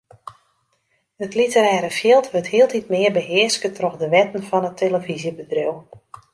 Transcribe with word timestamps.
It 1.23 1.31
literêre 1.39 1.91
fjild 1.99 2.25
wurdt 2.31 2.51
hieltyd 2.53 2.85
mear 2.93 3.13
behearske 3.17 3.69
troch 3.77 3.97
de 4.01 4.07
wetten 4.13 4.43
fan 4.49 4.67
it 4.69 4.79
telefyzjebedriuw. 4.81 5.75